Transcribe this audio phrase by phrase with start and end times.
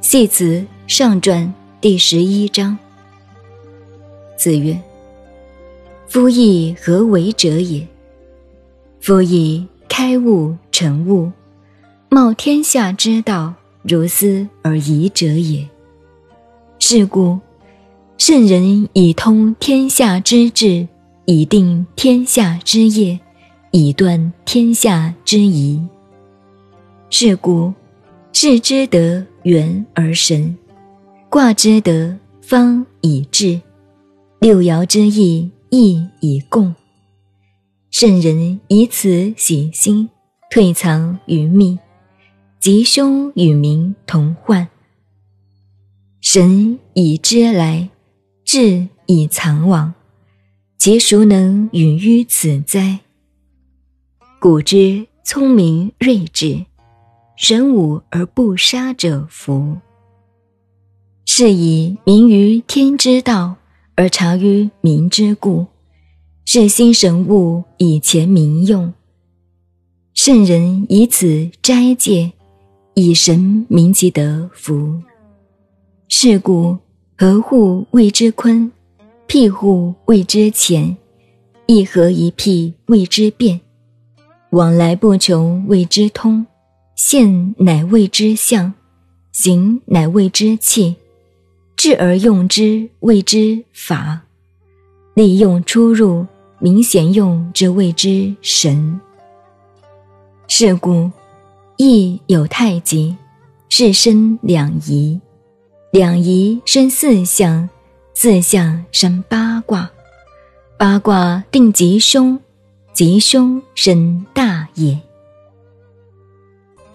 [0.00, 2.76] 系辞上传第十一章。
[4.34, 4.76] 子曰
[6.08, 7.86] ：“夫义何为者也？
[9.00, 11.30] 夫义开悟成悟，
[12.08, 13.52] 冒天下之道，
[13.82, 15.68] 如斯而已者也。
[16.78, 17.38] 是故，
[18.16, 20.88] 圣人以通天下之志，
[21.26, 23.20] 以定天下之业，
[23.70, 25.78] 以断天下之疑。
[27.10, 27.74] 是故。”
[28.42, 30.56] 视之德圆而神，
[31.28, 33.60] 卦之德方以治，
[34.40, 36.74] 六爻之意义以共。
[37.90, 40.08] 圣人以此喜心，
[40.50, 41.78] 退藏于密，
[42.58, 44.66] 吉凶与民同患。
[46.22, 47.90] 神以知来，
[48.42, 49.92] 智以藏往，
[50.78, 53.00] 其孰能允于此哉？
[54.40, 56.64] 古之聪明睿智。
[57.42, 59.78] 神武而不杀者福。
[61.24, 63.54] 是以民于天之道，
[63.94, 65.64] 而察于民之故，
[66.44, 68.92] 是心神物以前民用。
[70.12, 72.30] 圣人以此斋戒，
[72.92, 75.00] 以神明其德福。
[76.10, 76.76] 是故
[77.16, 78.70] 合户谓之坤，
[79.26, 80.94] 辟户谓之乾，
[81.64, 83.58] 一合一辟谓之变，
[84.50, 86.44] 往来不穷谓之通。
[87.02, 88.74] 现乃谓之象，
[89.32, 90.94] 形乃谓之气，
[91.74, 94.20] 智而用之谓之法，
[95.14, 96.26] 利用出入
[96.58, 99.00] 明显用之谓之神。
[100.46, 101.10] 是故，
[101.78, 103.16] 义有太极，
[103.70, 105.18] 是生两仪，
[105.92, 107.66] 两仪生四象，
[108.12, 109.90] 四象生八卦，
[110.76, 112.38] 八卦定吉凶，
[112.92, 115.00] 吉凶生大业。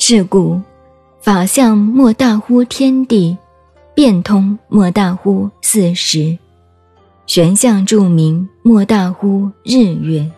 [0.08, 0.62] 是故，
[1.20, 3.36] 法相莫大乎天地，
[3.96, 6.38] 变通莫大乎四时，
[7.26, 10.30] 玄象著名莫大乎日月，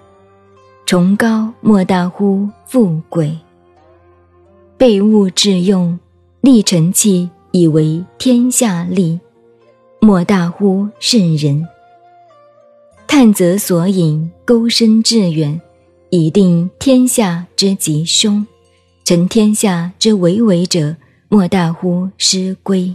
[0.86, 3.38] 崇高莫大乎富贵。
[4.78, 6.00] 备物致用，
[6.40, 9.20] 立成器以为天下利，
[10.00, 11.68] 莫大乎圣人。
[13.06, 15.60] 探则所引，钩深致远，
[16.10, 18.48] 以定天下之吉凶。
[19.08, 20.94] 成天下之为为者，
[21.30, 22.94] 莫大乎师归。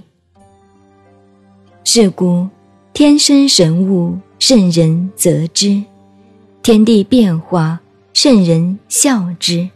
[1.84, 2.46] 是故，
[2.92, 5.82] 天生神物，圣人则之；
[6.62, 7.80] 天地变化，
[8.12, 9.66] 圣人效之；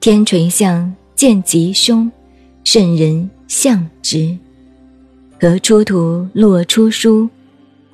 [0.00, 2.10] 天垂象见吉凶，
[2.64, 4.36] 圣人象之；
[5.40, 7.28] 何出土落出书，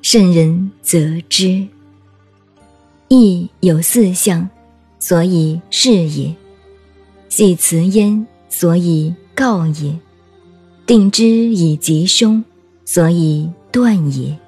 [0.01, 1.63] 圣人则之。
[3.09, 4.49] 义有四象，
[4.97, 6.35] 所以是也。
[7.35, 9.91] 系辞焉，所以告也；
[10.87, 12.41] 定之以吉凶，
[12.85, 14.39] 所以断也。